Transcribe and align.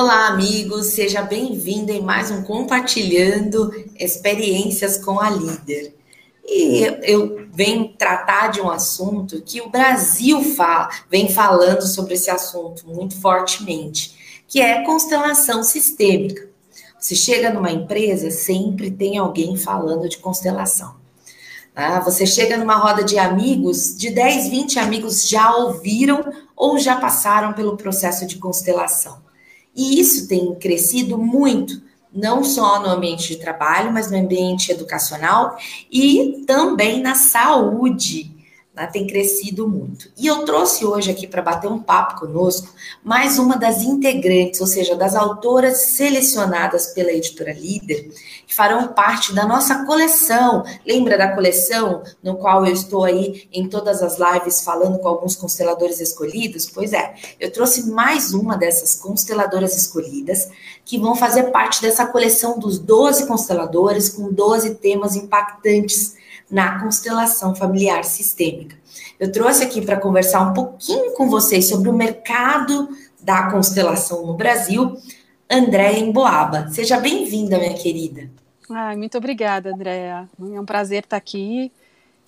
Olá, 0.00 0.28
amigos, 0.28 0.86
seja 0.86 1.22
bem-vindo 1.22 1.90
em 1.90 2.00
mais 2.00 2.30
um 2.30 2.44
Compartilhando 2.44 3.74
Experiências 3.98 4.96
com 4.96 5.18
a 5.18 5.28
Líder. 5.28 5.92
E 6.46 6.84
eu 7.02 7.48
venho 7.52 7.88
tratar 7.98 8.46
de 8.52 8.60
um 8.60 8.70
assunto 8.70 9.42
que 9.42 9.60
o 9.60 9.68
Brasil 9.68 10.54
fala, 10.54 10.88
vem 11.10 11.28
falando 11.28 11.82
sobre 11.82 12.14
esse 12.14 12.30
assunto 12.30 12.86
muito 12.86 13.20
fortemente, 13.20 14.44
que 14.46 14.60
é 14.60 14.84
constelação 14.84 15.64
sistêmica. 15.64 16.48
Você 16.96 17.16
chega 17.16 17.52
numa 17.52 17.72
empresa, 17.72 18.30
sempre 18.30 18.92
tem 18.92 19.18
alguém 19.18 19.56
falando 19.56 20.08
de 20.08 20.18
constelação. 20.18 20.94
Ah, 21.74 21.98
você 21.98 22.24
chega 22.24 22.56
numa 22.56 22.76
roda 22.76 23.02
de 23.02 23.18
amigos, 23.18 23.96
de 23.98 24.10
10, 24.10 24.46
20 24.46 24.78
amigos 24.78 25.28
já 25.28 25.56
ouviram 25.56 26.32
ou 26.54 26.78
já 26.78 26.94
passaram 26.94 27.52
pelo 27.52 27.76
processo 27.76 28.24
de 28.28 28.38
constelação. 28.38 29.26
E 29.78 30.00
isso 30.00 30.26
tem 30.26 30.56
crescido 30.56 31.16
muito, 31.16 31.80
não 32.12 32.42
só 32.42 32.82
no 32.82 32.88
ambiente 32.88 33.28
de 33.28 33.36
trabalho, 33.36 33.92
mas 33.92 34.10
no 34.10 34.18
ambiente 34.18 34.72
educacional 34.72 35.56
e 35.88 36.42
também 36.48 37.00
na 37.00 37.14
saúde 37.14 38.36
né, 38.78 38.86
tem 38.86 39.06
crescido 39.06 39.68
muito. 39.68 40.10
E 40.16 40.26
eu 40.26 40.44
trouxe 40.44 40.84
hoje 40.84 41.10
aqui 41.10 41.26
para 41.26 41.42
bater 41.42 41.68
um 41.68 41.80
papo 41.80 42.20
conosco 42.20 42.72
mais 43.02 43.38
uma 43.38 43.56
das 43.56 43.82
integrantes, 43.82 44.60
ou 44.60 44.66
seja, 44.66 44.94
das 44.94 45.16
autoras 45.16 45.78
selecionadas 45.78 46.88
pela 46.88 47.12
editora 47.12 47.52
Líder, 47.52 48.10
que 48.46 48.54
farão 48.54 48.88
parte 48.88 49.34
da 49.34 49.44
nossa 49.44 49.84
coleção. 49.84 50.64
Lembra 50.86 51.18
da 51.18 51.34
coleção 51.34 52.02
no 52.22 52.36
qual 52.36 52.64
eu 52.64 52.72
estou 52.72 53.04
aí 53.04 53.48
em 53.52 53.68
todas 53.68 54.02
as 54.02 54.16
lives 54.18 54.62
falando 54.62 54.98
com 54.98 55.08
alguns 55.08 55.34
consteladores 55.34 56.00
escolhidos? 56.00 56.66
Pois 56.66 56.92
é, 56.92 57.14
eu 57.40 57.52
trouxe 57.52 57.90
mais 57.90 58.32
uma 58.32 58.56
dessas 58.56 58.94
consteladoras 58.94 59.76
escolhidas 59.76 60.48
que 60.84 60.98
vão 60.98 61.14
fazer 61.14 61.50
parte 61.50 61.82
dessa 61.82 62.06
coleção 62.06 62.58
dos 62.58 62.78
12 62.78 63.26
consteladores 63.26 64.08
com 64.08 64.32
12 64.32 64.76
temas 64.76 65.16
impactantes 65.16 66.16
na 66.50 66.80
constelação 66.80 67.54
familiar 67.54 68.04
sistêmica. 68.04 68.76
Eu 69.18 69.30
trouxe 69.30 69.64
aqui 69.64 69.80
para 69.80 69.98
conversar 69.98 70.40
um 70.40 70.54
pouquinho 70.54 71.14
com 71.14 71.28
vocês 71.28 71.68
sobre 71.68 71.88
o 71.88 71.92
mercado 71.92 72.88
da 73.20 73.50
constelação 73.50 74.26
no 74.26 74.34
Brasil, 74.34 74.96
Andréa 75.50 75.98
Emboaba. 75.98 76.68
Seja 76.70 76.98
bem-vinda, 76.98 77.58
minha 77.58 77.74
querida. 77.74 78.30
Ai, 78.70 78.96
muito 78.96 79.18
obrigada, 79.18 79.72
Andréa. 79.72 80.28
É 80.40 80.60
um 80.60 80.64
prazer 80.64 81.04
estar 81.04 81.16
aqui 81.16 81.72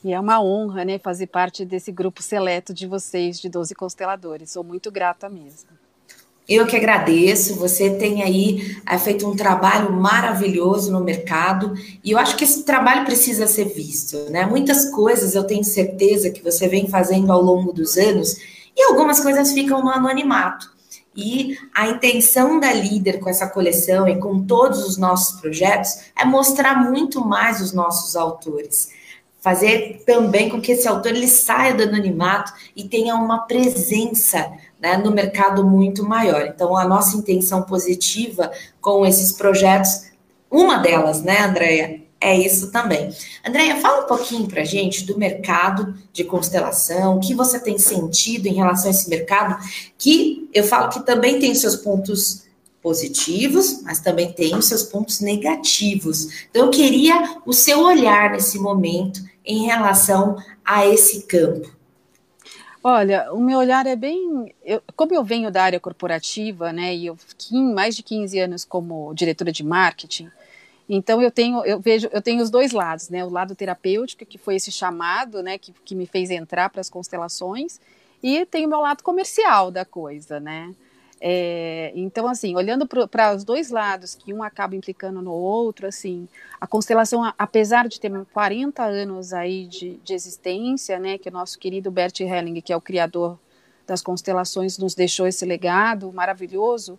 e 0.03 0.13
é 0.13 0.19
uma 0.19 0.43
honra 0.43 0.85
né, 0.85 0.99
fazer 0.99 1.27
parte 1.27 1.65
desse 1.65 1.93
grupo 1.93 2.23
seleto 2.23 2.73
de 2.73 2.87
vocês, 2.87 3.39
de 3.39 3.49
12 3.49 3.75
consteladores. 3.75 4.51
Sou 4.51 4.65
muito 4.65 4.91
grata 4.91 5.29
mesmo. 5.29 5.69
Eu 6.51 6.67
que 6.67 6.75
agradeço, 6.75 7.55
você 7.55 7.91
tem 7.91 8.25
aí 8.25 8.77
é, 8.85 8.99
feito 8.99 9.25
um 9.25 9.37
trabalho 9.37 9.93
maravilhoso 9.93 10.91
no 10.91 10.99
mercado 10.99 11.75
e 12.03 12.11
eu 12.11 12.19
acho 12.19 12.37
que 12.37 12.43
esse 12.43 12.65
trabalho 12.65 13.05
precisa 13.05 13.47
ser 13.47 13.67
visto, 13.67 14.17
né? 14.31 14.45
Muitas 14.47 14.91
coisas 14.91 15.37
eu 15.37 15.45
tenho 15.45 15.63
certeza 15.63 16.29
que 16.29 16.43
você 16.43 16.67
vem 16.67 16.89
fazendo 16.89 17.31
ao 17.33 17.41
longo 17.41 17.73
dos 17.73 17.97
anos 17.97 18.37
e 18.77 18.83
algumas 18.83 19.21
coisas 19.21 19.53
ficam 19.53 19.81
no 19.81 19.91
anonimato. 19.91 20.69
E 21.15 21.57
a 21.73 21.87
intenção 21.87 22.59
da 22.59 22.73
líder 22.73 23.21
com 23.21 23.31
essa 23.31 23.47
coleção 23.47 24.09
e 24.09 24.19
com 24.19 24.45
todos 24.45 24.85
os 24.85 24.97
nossos 24.97 25.41
projetos 25.41 26.01
é 26.21 26.25
mostrar 26.25 26.83
muito 26.83 27.25
mais 27.25 27.61
os 27.61 27.73
nossos 27.73 28.17
autores 28.17 28.89
fazer 29.41 30.03
também 30.07 30.51
com 30.51 30.61
que 30.61 30.73
esse 30.73 30.87
autor 30.87 31.13
ele 31.13 31.27
saia 31.27 31.75
do 31.75 31.83
anonimato 31.83 32.53
e 32.77 32.85
tenha 32.85 33.15
uma 33.15 33.41
presença 33.47 34.53
né, 34.81 34.97
no 34.97 35.11
mercado 35.11 35.65
muito 35.65 36.05
maior. 36.05 36.47
Então, 36.47 36.77
a 36.77 36.85
nossa 36.87 37.17
intenção 37.17 37.63
positiva 37.63 38.51
com 38.81 39.05
esses 39.05 39.33
projetos, 39.33 40.11
uma 40.51 40.79
delas, 40.79 41.23
né, 41.23 41.43
Andréia, 41.43 42.01
é 42.21 42.37
isso 42.37 42.71
também. 42.71 43.15
Andréia, 43.47 43.81
fala 43.81 44.05
um 44.05 44.07
pouquinho 44.07 44.47
para 44.47 44.63
gente 44.63 45.05
do 45.05 45.19
mercado 45.19 45.95
de 46.13 46.23
constelação, 46.23 47.17
o 47.17 47.21
que 47.21 47.35
você 47.35 47.59
tem 47.59 47.79
sentido 47.79 48.47
em 48.47 48.55
relação 48.55 48.89
a 48.89 48.91
esse 48.91 49.09
mercado, 49.09 49.57
que 49.97 50.49
eu 50.53 50.65
falo 50.65 50.91
que 50.91 51.05
também 51.05 51.39
tem 51.39 51.55
seus 51.55 51.77
pontos 51.77 52.45
positivos, 52.83 53.83
mas 53.83 54.01
também 54.01 54.33
tem 54.33 54.55
os 54.55 54.67
seus 54.67 54.83
pontos 54.83 55.21
negativos. 55.21 56.47
Então, 56.51 56.67
eu 56.67 56.71
queria 56.71 57.37
o 57.47 57.53
seu 57.53 57.81
olhar 57.81 58.31
nesse 58.31 58.59
momento 58.59 59.21
em 59.45 59.65
relação 59.65 60.37
a 60.65 60.87
esse 60.87 61.23
campo. 61.23 61.80
Olha, 62.83 63.31
o 63.33 63.39
meu 63.39 63.59
olhar 63.59 63.87
é 63.87 63.95
bem. 63.95 64.55
Eu, 64.65 64.83
como 64.97 65.15
eu 65.15 65.23
venho 65.23 65.51
da 65.51 65.63
área 65.63 65.79
corporativa, 65.79 66.73
né, 66.73 66.95
e 66.95 67.07
eu 67.07 67.17
fiquei 67.17 67.61
mais 67.61 67.95
de 67.95 68.03
15 68.03 68.39
anos 68.39 68.65
como 68.65 69.13
diretora 69.15 69.53
de 69.53 69.63
marketing, 69.63 70.31
então 70.89 71.23
eu 71.23 71.31
tenho, 71.31 71.65
eu 71.65 71.79
vejo, 71.79 72.09
eu 72.11 72.23
tenho 72.23 72.43
os 72.43 72.51
dois 72.51 72.73
lados, 72.73 73.11
né, 73.11 73.25
o 73.25 73.29
lado 73.31 73.55
terapêutico, 73.55 74.25
que 74.25 74.39
foi 74.39 74.57
esse 74.57 74.73
chamado, 74.73 75.43
né, 75.43 75.59
que, 75.59 75.73
que 75.85 75.95
me 75.95 76.07
fez 76.07 76.31
entrar 76.31 76.71
para 76.71 76.81
as 76.81 76.89
constelações, 76.91 77.79
e 78.23 78.45
tem 78.47 78.67
o 78.67 78.69
meu 78.69 78.81
lado 78.81 79.03
comercial 79.03 79.71
da 79.71 79.85
coisa, 79.85 80.41
né. 80.41 80.75
É, 81.23 81.93
então, 81.95 82.27
assim, 82.27 82.57
olhando 82.57 82.87
para 82.87 83.35
os 83.35 83.45
dois 83.45 83.69
lados, 83.69 84.15
que 84.15 84.33
um 84.33 84.43
acaba 84.43 84.75
implicando 84.75 85.21
no 85.21 85.33
outro, 85.33 85.87
assim, 85.87 86.27
a 86.59 86.67
constelação, 86.67 87.31
apesar 87.37 87.89
de 87.89 88.01
ter 88.01 88.11
40 88.33 88.83
anos 88.83 89.35
aí 89.35 89.67
de, 89.67 89.99
de 90.03 90.15
existência, 90.15 90.99
né, 90.99 91.19
que 91.19 91.29
o 91.29 91.33
nosso 91.33 91.59
querido 91.59 91.91
Bert 91.91 92.19
Helling, 92.21 92.63
que 92.63 92.73
é 92.73 92.77
o 92.77 92.81
criador 92.81 93.39
das 93.87 94.01
constelações, 94.01 94.79
nos 94.79 94.95
deixou 94.95 95.27
esse 95.27 95.45
legado 95.45 96.11
maravilhoso, 96.11 96.99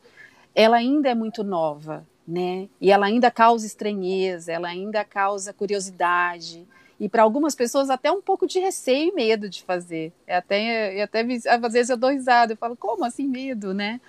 ela 0.54 0.78
ainda 0.78 1.10
é 1.10 1.16
muito 1.16 1.44
nova, 1.44 2.06
né, 2.28 2.70
e 2.80 2.92
ela 2.92 3.08
ainda 3.08 3.32
causa 3.32 3.66
estranheza, 3.66 4.52
ela 4.52 4.68
ainda 4.68 5.04
causa 5.04 5.52
curiosidade, 5.52 6.68
e 7.02 7.10
para 7.10 7.24
algumas 7.24 7.56
pessoas 7.56 7.90
até 7.90 8.12
um 8.12 8.22
pouco 8.22 8.46
de 8.46 8.60
receio 8.60 9.10
e 9.10 9.12
medo 9.12 9.50
de 9.50 9.64
fazer. 9.64 10.14
É 10.28 10.36
até, 10.36 11.00
é 11.00 11.02
até 11.02 11.22
às 11.22 11.74
vezes 11.74 11.90
eu 11.90 11.98
dou 11.98 12.12
risada, 12.12 12.54
eu 12.54 12.58
falo, 12.58 12.78
como 12.78 13.04
assim 13.04 13.28
medo, 13.28 13.74
né? 13.74 14.00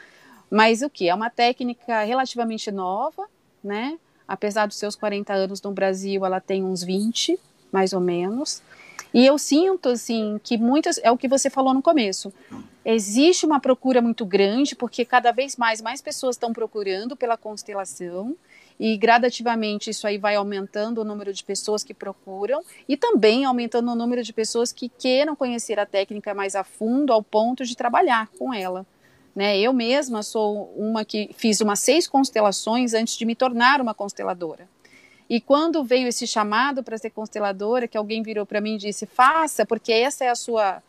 Mas 0.50 0.82
o 0.82 0.90
que? 0.90 1.08
É 1.08 1.14
uma 1.14 1.30
técnica 1.30 2.04
relativamente 2.04 2.70
nova, 2.70 3.26
né? 3.64 3.98
Apesar 4.28 4.66
dos 4.66 4.76
seus 4.76 4.94
40 4.94 5.32
anos 5.32 5.62
no 5.62 5.72
Brasil, 5.72 6.26
ela 6.26 6.38
tem 6.38 6.62
uns 6.62 6.82
20, 6.82 7.40
mais 7.72 7.94
ou 7.94 8.00
menos. 8.00 8.62
E 9.14 9.24
eu 9.24 9.38
sinto, 9.38 9.88
assim, 9.88 10.38
que 10.44 10.58
muitas. 10.58 11.00
É 11.02 11.10
o 11.10 11.16
que 11.16 11.28
você 11.28 11.48
falou 11.48 11.72
no 11.72 11.80
começo. 11.80 12.30
Existe 12.84 13.46
uma 13.46 13.58
procura 13.58 14.02
muito 14.02 14.26
grande, 14.26 14.76
porque 14.76 15.06
cada 15.06 15.32
vez 15.32 15.56
mais, 15.56 15.80
mais 15.80 16.02
pessoas 16.02 16.36
estão 16.36 16.52
procurando 16.52 17.16
pela 17.16 17.38
constelação 17.38 18.36
e 18.82 18.96
gradativamente 18.96 19.90
isso 19.90 20.08
aí 20.08 20.18
vai 20.18 20.34
aumentando 20.34 21.02
o 21.02 21.04
número 21.04 21.32
de 21.32 21.44
pessoas 21.44 21.84
que 21.84 21.94
procuram 21.94 22.64
e 22.88 22.96
também 22.96 23.44
aumentando 23.44 23.92
o 23.92 23.94
número 23.94 24.24
de 24.24 24.32
pessoas 24.32 24.72
que 24.72 24.88
queiram 24.88 25.36
conhecer 25.36 25.78
a 25.78 25.86
técnica 25.86 26.34
mais 26.34 26.56
a 26.56 26.64
fundo 26.64 27.12
ao 27.12 27.22
ponto 27.22 27.64
de 27.64 27.76
trabalhar 27.76 28.26
com 28.36 28.52
ela. 28.52 28.84
Né? 29.36 29.56
Eu 29.56 29.72
mesma 29.72 30.24
sou 30.24 30.74
uma 30.76 31.04
que 31.04 31.30
fiz 31.32 31.60
umas 31.60 31.78
seis 31.78 32.08
constelações 32.08 32.92
antes 32.92 33.16
de 33.16 33.24
me 33.24 33.36
tornar 33.36 33.80
uma 33.80 33.94
consteladora. 33.94 34.68
E 35.30 35.40
quando 35.40 35.84
veio 35.84 36.08
esse 36.08 36.26
chamado 36.26 36.82
para 36.82 36.98
ser 36.98 37.10
consteladora, 37.10 37.86
que 37.86 37.96
alguém 37.96 38.20
virou 38.20 38.44
para 38.44 38.60
mim 38.60 38.74
e 38.74 38.78
disse: 38.78 39.06
faça, 39.06 39.64
porque 39.64 39.92
essa 39.92 40.24
é 40.24 40.28
a 40.28 40.34
sua, 40.34 40.82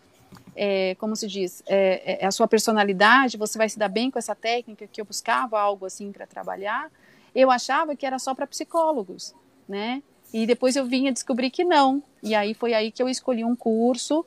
é, 0.55 0.95
como 0.95 1.15
se 1.15 1.27
diz, 1.27 1.61
é, 1.67 2.23
é, 2.23 2.25
a 2.25 2.31
sua 2.31 2.47
personalidade, 2.47 3.37
você 3.37 3.55
vai 3.55 3.69
se 3.69 3.77
dar 3.77 3.87
bem 3.87 4.09
com 4.09 4.17
essa 4.17 4.33
técnica, 4.33 4.87
que 4.91 4.99
eu 4.99 5.05
buscava 5.05 5.59
algo 5.59 5.85
assim 5.85 6.11
para 6.11 6.25
trabalhar 6.25 6.89
eu 7.35 7.49
achava 7.49 7.95
que 7.95 8.05
era 8.05 8.19
só 8.19 8.33
para 8.33 8.47
psicólogos, 8.47 9.33
né? 9.67 10.01
E 10.33 10.45
depois 10.47 10.75
eu 10.75 10.85
vinha 10.85 11.11
descobrir 11.11 11.49
que 11.49 11.63
não. 11.63 12.01
E 12.21 12.33
aí 12.33 12.53
foi 12.53 12.73
aí 12.73 12.91
que 12.91 13.01
eu 13.01 13.07
escolhi 13.07 13.43
um 13.43 13.55
curso 13.55 14.25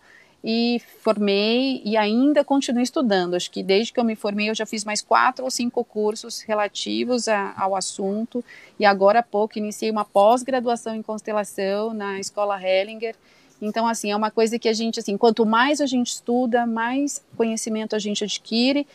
e 0.49 0.81
formei 1.00 1.82
e 1.85 1.97
ainda 1.97 2.44
continuo 2.44 2.82
estudando. 2.82 3.35
Acho 3.35 3.50
que 3.50 3.62
desde 3.62 3.93
que 3.93 3.99
eu 3.99 4.05
me 4.05 4.14
formei 4.14 4.49
eu 4.49 4.55
já 4.55 4.64
fiz 4.64 4.85
mais 4.85 5.03
quatro 5.03 5.44
ou 5.44 5.50
cinco 5.50 5.82
cursos 5.85 6.43
relativos 6.43 7.26
a, 7.26 7.53
ao 7.58 7.75
assunto 7.75 8.44
e 8.79 8.85
agora 8.85 9.19
há 9.19 9.23
pouco 9.25 9.58
iniciei 9.58 9.91
uma 9.91 10.05
pós-graduação 10.05 10.94
em 10.94 11.03
constelação 11.03 11.93
na 11.93 12.20
Escola 12.20 12.62
Hellinger. 12.62 13.17
Então 13.61 13.88
assim 13.88 14.12
é 14.12 14.17
uma 14.17 14.31
coisa 14.31 14.58
que 14.61 14.69
a 14.69 14.73
gente 14.73 15.00
assim 15.00 15.17
quanto 15.17 15.44
mais 15.44 15.81
a 15.81 15.87
gente 15.87 16.12
estuda, 16.12 16.64
mais 16.64 17.25
conhecimento 17.37 17.97
a 17.97 17.99
gente 17.99 18.23
adquire 18.23 18.87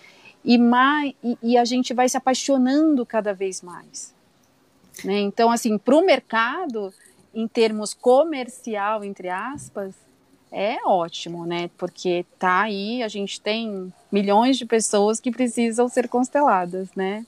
e, 0.43 0.57
mais, 0.57 1.13
e, 1.23 1.37
e 1.41 1.57
a 1.57 1.65
gente 1.65 1.93
vai 1.93 2.09
se 2.09 2.17
apaixonando 2.17 3.05
cada 3.05 3.33
vez 3.33 3.61
mais. 3.61 4.13
Né? 5.03 5.19
Então, 5.19 5.51
assim, 5.51 5.77
para 5.77 5.95
o 5.95 6.05
mercado, 6.05 6.93
em 7.33 7.47
termos 7.47 7.93
comercial, 7.93 9.03
entre 9.03 9.29
aspas, 9.29 9.95
é 10.51 10.77
ótimo, 10.85 11.45
né? 11.45 11.69
Porque 11.77 12.25
tá 12.37 12.63
aí, 12.63 13.01
a 13.01 13.07
gente 13.07 13.39
tem 13.39 13.91
milhões 14.11 14.57
de 14.57 14.65
pessoas 14.65 15.19
que 15.19 15.31
precisam 15.31 15.87
ser 15.87 16.09
consteladas, 16.09 16.89
né? 16.93 17.25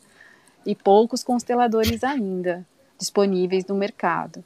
E 0.65 0.75
poucos 0.75 1.23
consteladores 1.23 2.03
ainda 2.03 2.65
disponíveis 2.97 3.65
no 3.65 3.75
mercado. 3.75 4.43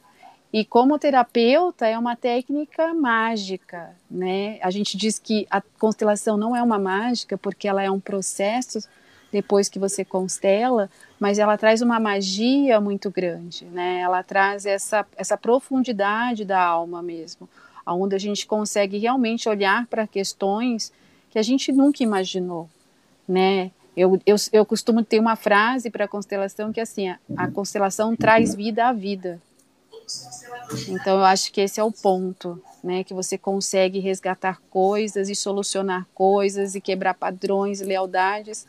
E 0.52 0.64
como 0.64 0.98
terapeuta 0.98 1.86
é 1.86 1.98
uma 1.98 2.16
técnica 2.16 2.94
mágica, 2.94 3.94
né? 4.10 4.58
A 4.62 4.70
gente 4.70 4.96
diz 4.96 5.18
que 5.18 5.46
a 5.50 5.60
constelação 5.60 6.38
não 6.38 6.56
é 6.56 6.62
uma 6.62 6.78
mágica 6.78 7.36
porque 7.36 7.68
ela 7.68 7.82
é 7.82 7.90
um 7.90 8.00
processo 8.00 8.88
depois 9.30 9.68
que 9.68 9.78
você 9.78 10.06
constela, 10.06 10.90
mas 11.20 11.38
ela 11.38 11.58
traz 11.58 11.82
uma 11.82 12.00
magia 12.00 12.80
muito 12.80 13.10
grande, 13.10 13.66
né? 13.66 14.00
Ela 14.00 14.22
traz 14.22 14.64
essa, 14.64 15.06
essa 15.16 15.36
profundidade 15.36 16.46
da 16.46 16.62
alma 16.62 17.02
mesmo, 17.02 17.46
onde 17.86 18.14
a 18.14 18.18
gente 18.18 18.46
consegue 18.46 18.96
realmente 18.96 19.48
olhar 19.50 19.86
para 19.86 20.06
questões 20.06 20.90
que 21.30 21.38
a 21.38 21.42
gente 21.42 21.70
nunca 21.72 22.02
imaginou, 22.02 22.70
né? 23.28 23.70
Eu, 23.94 24.18
eu, 24.24 24.36
eu 24.52 24.64
costumo 24.64 25.04
ter 25.04 25.18
uma 25.18 25.36
frase 25.36 25.90
para 25.90 26.06
a 26.06 26.08
constelação 26.08 26.72
que 26.72 26.80
é 26.80 26.84
assim, 26.84 27.08
a, 27.08 27.18
a 27.36 27.50
constelação 27.50 28.16
traz 28.16 28.54
vida 28.54 28.86
à 28.86 28.92
vida. 28.92 29.42
Então 30.88 31.18
eu 31.18 31.24
acho 31.24 31.52
que 31.52 31.60
esse 31.60 31.80
é 31.80 31.84
o 31.84 31.92
ponto, 31.92 32.60
né, 32.82 33.02
que 33.04 33.14
você 33.14 33.36
consegue 33.36 33.98
resgatar 33.98 34.60
coisas 34.70 35.28
e 35.28 35.34
solucionar 35.34 36.06
coisas 36.14 36.74
e 36.74 36.80
quebrar 36.80 37.14
padrões 37.14 37.80
lealdades 37.80 38.66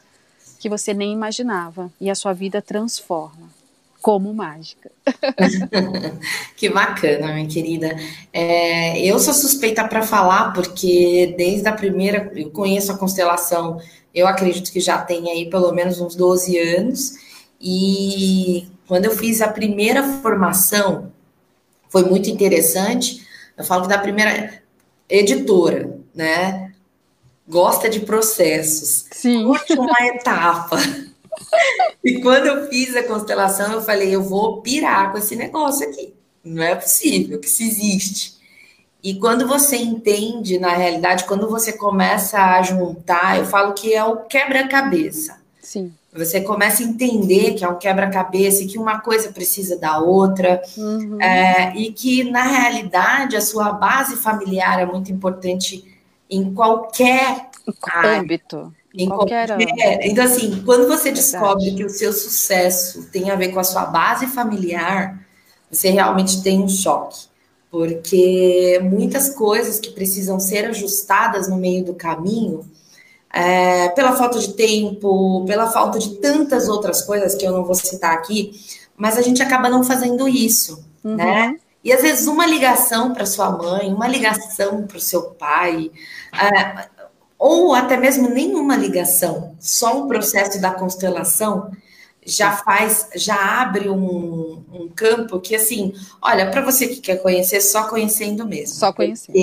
que 0.60 0.70
você 0.70 0.94
nem 0.94 1.14
imaginava 1.14 1.92
e 2.00 2.10
a 2.10 2.16
sua 2.16 2.34
vida 2.34 2.62
transforma 2.62 3.50
como 4.02 4.34
mágica. 4.34 4.92
que 6.56 6.70
bacana, 6.70 7.34
minha 7.34 7.48
querida. 7.48 7.96
É, 8.32 9.00
eu 9.06 9.20
sou 9.20 9.34
suspeita 9.34 9.86
para 9.88 10.04
falar 10.04 10.54
porque 10.54 11.34
desde 11.38 11.68
a 11.68 11.74
primeira 11.74 12.32
eu 12.36 12.50
conheço 12.50 12.92
a 12.92 12.98
constelação, 12.98 13.80
eu 14.14 14.28
acredito 14.28 14.72
que 14.72 14.80
já 14.80 15.00
tem 15.00 15.30
aí 15.30 15.50
pelo 15.50 15.72
menos 15.74 16.00
uns 16.00 16.16
12 16.16 16.58
anos 16.58 17.14
e 17.60 18.68
quando 18.88 19.06
eu 19.06 19.12
fiz 19.12 19.42
a 19.42 19.50
primeira 19.50 20.04
formação 20.22 21.12
foi 21.90 22.04
muito 22.04 22.30
interessante. 22.30 23.28
Eu 23.58 23.64
falo 23.66 23.84
que 23.84 23.90
da 23.90 23.98
primeira 23.98 24.62
editora, 25.10 26.00
né? 26.14 26.72
Gosta 27.48 27.90
de 27.90 28.02
processos. 28.02 29.06
Sim. 29.12 29.46
Uma 29.46 30.08
etapa. 30.08 30.78
e 32.04 32.22
quando 32.22 32.46
eu 32.46 32.70
fiz 32.70 32.96
a 32.96 33.04
constelação, 33.04 33.74
eu 33.74 33.82
falei, 33.82 34.14
eu 34.14 34.22
vou 34.22 34.62
pirar 34.62 35.12
com 35.12 35.18
esse 35.18 35.36
negócio 35.36 35.88
aqui. 35.88 36.14
Não 36.44 36.64
é 36.64 36.76
possível 36.76 37.40
que 37.40 37.48
isso 37.48 37.64
existe. 37.64 38.40
E 39.02 39.16
quando 39.16 39.48
você 39.48 39.78
entende, 39.78 40.60
na 40.60 40.76
realidade, 40.76 41.24
quando 41.24 41.50
você 41.50 41.74
começa 41.74 42.38
a 42.38 42.62
juntar, 42.62 43.40
eu 43.40 43.46
falo 43.46 43.74
que 43.74 43.94
é 43.94 44.04
o 44.04 44.18
quebra-cabeça. 44.18 45.40
Sim. 45.62 45.94
Você 46.14 46.42
começa 46.42 46.82
a 46.82 46.86
entender 46.86 47.54
que 47.54 47.64
é 47.64 47.70
um 47.70 47.78
quebra-cabeça 47.78 48.64
e 48.64 48.68
que 48.68 48.80
uma 48.80 49.00
coisa 49.00 49.32
precisa 49.32 49.78
da 49.78 50.00
outra, 50.00 50.62
uhum. 50.76 51.22
é, 51.22 51.76
e 51.76 51.92
que, 51.92 52.24
na 52.24 52.44
realidade, 52.44 53.36
a 53.36 53.42
sua 53.42 53.72
base 53.72 54.16
familiar 54.16 54.80
é 54.80 54.86
muito 54.86 55.12
importante 55.12 55.86
em 56.30 56.52
qualquer 56.54 57.50
âmbito. 58.04 58.74
Em 58.92 59.08
qualquer, 59.08 59.48
qualquer 59.50 60.00
Então, 60.08 60.26
assim, 60.26 60.64
quando 60.66 60.88
você 60.88 61.12
descobre 61.12 61.76
que 61.76 61.86
o 61.86 61.90
seu 61.90 62.12
sucesso 62.12 63.08
tem 63.12 63.30
a 63.30 63.36
ver 63.36 63.50
com 63.50 63.60
a 63.60 63.64
sua 63.64 63.86
base 63.86 64.26
familiar, 64.26 65.24
você 65.70 65.92
realmente 65.92 66.42
tem 66.42 66.64
um 66.64 66.68
choque. 66.68 67.28
Porque 67.70 68.80
muitas 68.82 69.30
coisas 69.36 69.80
que 69.80 69.92
precisam 69.92 70.40
ser 70.40 70.66
ajustadas 70.66 71.48
no 71.48 71.56
meio 71.56 71.86
do 71.86 71.94
caminho 71.94 72.66
é, 73.32 73.90
pela 73.90 74.16
falta 74.16 74.40
de 74.40 74.54
tempo, 74.54 75.46
pela 75.46 75.68
falta 75.68 76.00
de 76.00 76.16
tantas 76.16 76.68
outras 76.68 77.02
coisas 77.02 77.36
que 77.36 77.46
eu 77.46 77.52
não 77.52 77.64
vou 77.64 77.76
citar 77.76 78.14
aqui, 78.14 78.52
mas 78.98 79.18
a 79.18 79.22
gente 79.22 79.42
acaba 79.42 79.70
não 79.70 79.84
fazendo 79.84 80.28
isso, 80.28 80.84
uhum. 81.04 81.16
né? 81.16 81.56
E 81.84 81.94
às 81.94 82.02
vezes 82.02 82.28
uma 82.28 82.46
ligação 82.46 83.14
para 83.14 83.26
sua 83.26 83.50
mãe, 83.52 83.94
uma 83.94 84.08
ligação 84.08 84.86
para 84.86 84.98
o 84.98 85.02
seu 85.02 85.32
pai, 85.32 85.92
é, 86.34 86.90
ou 87.38 87.74
até 87.74 87.96
mesmo 87.96 88.30
nenhuma 88.30 88.76
ligação, 88.76 89.56
só 89.60 90.04
o 90.04 90.08
processo 90.08 90.60
da 90.60 90.72
constelação 90.72 91.72
já 92.26 92.52
faz, 92.52 93.08
já 93.16 93.62
abre 93.62 93.90
um, 93.90 94.62
um 94.74 94.90
campo 94.94 95.40
que 95.40 95.56
assim, 95.56 95.94
olha, 96.22 96.52
para 96.52 96.62
você 96.62 96.88
que 96.88 96.98
quer 96.98 97.22
conhecer, 97.22 97.62
só 97.62 97.88
conhecendo 97.88 98.46
mesmo. 98.46 98.76
Só 98.76 98.92
conhecendo. 98.92 99.38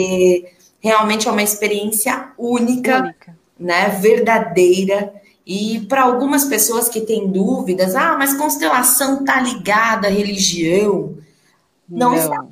Realmente 0.79 1.27
é 1.27 1.31
uma 1.31 1.43
experiência 1.43 2.33
única. 2.37 2.99
única 2.99 3.46
né, 3.59 3.89
verdadeira. 3.89 5.15
E 5.47 5.81
para 5.89 6.03
algumas 6.03 6.45
pessoas 6.45 6.89
que 6.89 7.01
têm 7.01 7.31
dúvidas, 7.31 7.95
ah, 7.95 8.17
mas 8.19 8.35
constelação 8.35 9.25
tá 9.25 9.41
ligada 9.41 10.09
à 10.09 10.11
religião? 10.11 11.17
Não, 11.89 12.11
não. 12.11 12.17
está. 12.17 12.47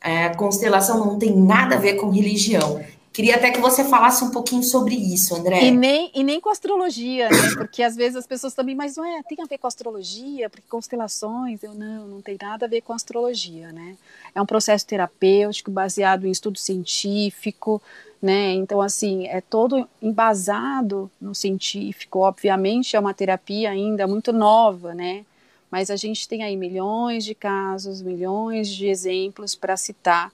É, 0.00 0.28
constelação 0.30 1.04
não 1.04 1.18
tem 1.18 1.34
nada 1.34 1.74
a 1.74 1.78
ver 1.78 1.94
com 1.94 2.10
religião. 2.10 2.80
Queria 3.18 3.34
até 3.34 3.50
que 3.50 3.60
você 3.60 3.82
falasse 3.82 4.22
um 4.22 4.30
pouquinho 4.30 4.62
sobre 4.62 4.94
isso, 4.94 5.34
André. 5.34 5.64
E 5.64 5.72
nem, 5.72 6.08
e 6.14 6.22
nem 6.22 6.40
com 6.40 6.50
astrologia, 6.50 7.28
né? 7.28 7.54
Porque 7.56 7.82
às 7.82 7.96
vezes 7.96 8.14
as 8.14 8.28
pessoas 8.28 8.54
também, 8.54 8.76
mas 8.76 8.96
não 8.96 9.04
é, 9.04 9.20
tem 9.24 9.36
a 9.42 9.44
ver 9.44 9.58
com 9.58 9.66
astrologia, 9.66 10.48
porque 10.48 10.64
constelações, 10.68 11.60
eu 11.64 11.74
não, 11.74 12.06
não 12.06 12.22
tem 12.22 12.38
nada 12.40 12.66
a 12.66 12.68
ver 12.68 12.80
com 12.80 12.92
astrologia, 12.92 13.72
né? 13.72 13.96
É 14.32 14.40
um 14.40 14.46
processo 14.46 14.86
terapêutico 14.86 15.68
baseado 15.68 16.28
em 16.28 16.30
estudo 16.30 16.58
científico, 16.60 17.82
né? 18.20 18.52
Então, 18.52 18.80
assim, 18.80 19.26
é 19.26 19.40
todo 19.40 19.88
embasado 20.02 21.10
no 21.20 21.34
científico. 21.34 22.20
Obviamente, 22.20 22.96
é 22.96 23.00
uma 23.00 23.14
terapia 23.14 23.70
ainda 23.70 24.06
muito 24.06 24.32
nova, 24.32 24.94
né? 24.94 25.24
Mas 25.70 25.90
a 25.90 25.96
gente 25.96 26.26
tem 26.28 26.42
aí 26.42 26.56
milhões 26.56 27.24
de 27.24 27.34
casos, 27.34 28.02
milhões 28.02 28.68
de 28.68 28.86
exemplos 28.86 29.54
para 29.54 29.76
citar 29.76 30.32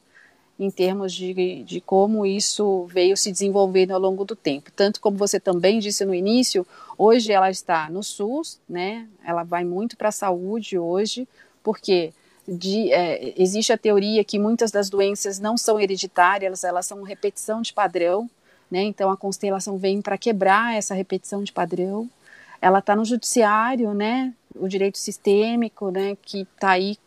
em 0.59 0.71
termos 0.71 1.13
de, 1.13 1.65
de 1.65 1.81
como 1.81 2.25
isso 2.25 2.87
veio 2.87 3.17
se 3.17 3.33
desenvolvendo 3.33 3.91
ao 3.91 4.01
longo 4.01 4.25
do 4.25 4.37
tempo. 4.37 4.71
Tanto 4.71 5.01
como 5.01 5.17
você 5.17 5.41
também 5.41 5.81
disse 5.81 6.05
no 6.05 6.15
início, 6.15 6.67
hoje 6.97 7.33
ela 7.33 7.51
está 7.51 7.91
no 7.91 8.03
SUS, 8.03 8.61
né? 8.69 9.09
Ela 9.25 9.43
vai 9.43 9.65
muito 9.65 9.97
para 9.97 10.11
a 10.11 10.13
saúde 10.13 10.79
hoje, 10.79 11.27
porque 11.63 12.13
de, 12.47 12.93
é, 12.93 13.41
existe 13.41 13.73
a 13.73 13.79
teoria 13.79 14.23
que 14.23 14.39
muitas 14.39 14.71
das 14.71 14.91
doenças 14.91 15.39
não 15.39 15.57
são 15.57 15.81
hereditárias, 15.81 16.65
elas 16.65 16.87
são 16.87 17.03
repetição 17.03 17.63
de 17.63 17.73
padrão, 17.73 18.29
né? 18.71 18.83
Então 18.83 19.11
a 19.11 19.17
constelação 19.17 19.79
vem 19.79 20.03
para 20.03 20.19
quebrar 20.19 20.77
essa 20.77 20.95
repetição 20.95 21.43
de 21.43 21.53
padrão. 21.53 22.09
Ela 22.61 22.79
está 22.79 22.95
no 22.95 23.05
judiciário, 23.05 23.95
né? 23.95 24.33
O 24.55 24.69
direito 24.69 24.99
sistêmico, 24.99 25.91
né? 25.91 26.17
Que 26.23 26.43
está 26.43 26.71
aí 26.71 26.99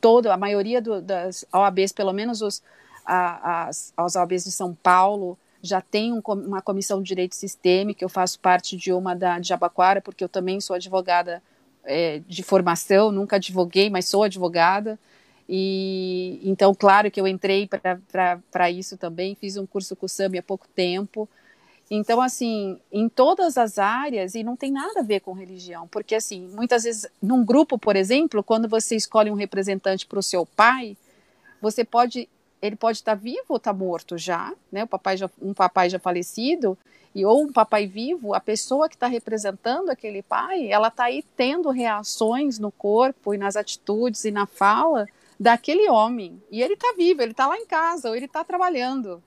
toda 0.00 0.32
a 0.32 0.36
maioria 0.36 0.80
do, 0.80 1.00
das 1.00 1.44
OABs, 1.52 1.92
pelo 1.92 2.12
menos 2.12 2.42
os 2.42 2.62
as, 3.06 3.92
as 3.96 4.16
OABs 4.16 4.44
de 4.44 4.50
São 4.50 4.74
Paulo, 4.74 5.38
já 5.62 5.80
tem 5.80 6.12
um, 6.12 6.20
uma 6.26 6.60
comissão 6.60 7.00
de 7.00 7.06
direito 7.06 7.36
sistêmico. 7.36 8.02
Eu 8.02 8.08
faço 8.08 8.38
parte 8.40 8.76
de 8.76 8.92
uma 8.92 9.14
da 9.14 9.38
de 9.38 9.48
Jabaquara, 9.48 10.00
porque 10.00 10.24
eu 10.24 10.28
também 10.28 10.60
sou 10.60 10.74
advogada 10.74 11.42
é, 11.86 12.20
de 12.26 12.42
formação, 12.42 13.10
nunca 13.10 13.36
advoguei, 13.36 13.88
mas 13.88 14.08
sou 14.08 14.24
advogada. 14.24 14.98
E 15.48 16.40
então, 16.42 16.74
claro 16.74 17.10
que 17.10 17.20
eu 17.20 17.26
entrei 17.26 17.68
para 17.68 18.70
isso 18.70 18.96
também, 18.96 19.34
fiz 19.34 19.56
um 19.56 19.66
curso 19.66 19.94
com 19.94 20.06
o 20.06 20.08
SAMI 20.08 20.38
há 20.38 20.42
pouco 20.42 20.66
tempo. 20.74 21.28
Então, 21.88 22.20
assim, 22.20 22.80
em 22.90 23.08
todas 23.08 23.56
as 23.56 23.78
áreas, 23.78 24.34
e 24.34 24.42
não 24.42 24.56
tem 24.56 24.72
nada 24.72 25.00
a 25.00 25.02
ver 25.04 25.20
com 25.20 25.32
religião, 25.32 25.86
porque, 25.86 26.16
assim, 26.16 26.48
muitas 26.48 26.82
vezes, 26.82 27.06
num 27.22 27.44
grupo, 27.44 27.78
por 27.78 27.94
exemplo, 27.94 28.42
quando 28.42 28.68
você 28.68 28.96
escolhe 28.96 29.30
um 29.30 29.34
representante 29.34 30.04
para 30.04 30.18
o 30.18 30.22
seu 30.22 30.44
pai, 30.44 30.96
você 31.62 31.84
pode, 31.84 32.28
ele 32.60 32.76
pode 32.76 32.98
estar 32.98 33.14
vivo 33.14 33.44
ou 33.50 33.56
estar 33.56 33.72
morto 33.72 34.16
já, 34.16 34.52
né? 34.70 34.84
O 34.84 34.86
papai 34.86 35.16
já, 35.16 35.30
um 35.40 35.52
papai 35.52 35.90
já 35.90 35.98
falecido, 35.98 36.76
e 37.14 37.24
ou 37.24 37.44
um 37.44 37.52
papai 37.52 37.86
vivo, 37.86 38.34
a 38.34 38.40
pessoa 38.40 38.88
que 38.88 38.94
está 38.94 39.06
representando 39.06 39.88
aquele 39.88 40.22
pai, 40.22 40.70
ela 40.70 40.88
está 40.88 41.04
aí 41.04 41.24
tendo 41.34 41.70
reações 41.70 42.58
no 42.58 42.70
corpo 42.70 43.32
e 43.32 43.38
nas 43.38 43.56
atitudes 43.56 44.24
e 44.24 44.30
na 44.30 44.44
fala 44.44 45.06
daquele 45.40 45.88
homem. 45.88 46.42
E 46.50 46.62
ele 46.62 46.74
está 46.74 46.92
vivo, 46.94 47.22
ele 47.22 47.30
está 47.30 47.46
lá 47.46 47.56
em 47.56 47.64
casa, 47.64 48.10
ou 48.10 48.14
ele 48.14 48.26
está 48.26 48.44
trabalhando. 48.44 49.22